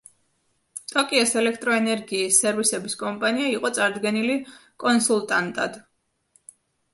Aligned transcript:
ტოკიოს 0.93 1.33
ელექტროენერგიის 1.41 2.39
სერვისების 2.45 2.95
კომპანია 3.03 3.51
იყო 3.59 3.71
წარდგენილი 3.77 4.39
კონსულტანტად. 4.87 5.79